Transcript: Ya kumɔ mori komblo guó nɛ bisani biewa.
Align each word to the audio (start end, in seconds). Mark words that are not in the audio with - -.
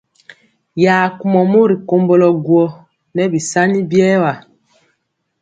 Ya 0.83 0.95
kumɔ 1.17 1.41
mori 1.51 1.75
komblo 1.87 2.27
guó 2.45 2.65
nɛ 3.15 3.23
bisani 3.31 3.79
biewa. 3.89 4.31